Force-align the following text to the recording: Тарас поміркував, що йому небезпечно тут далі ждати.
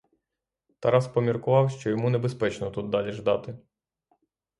Тарас 0.79 1.07
поміркував, 1.07 1.71
що 1.71 1.89
йому 1.89 2.09
небезпечно 2.09 2.71
тут 2.71 2.89
далі 2.89 3.11
ждати. 3.11 3.57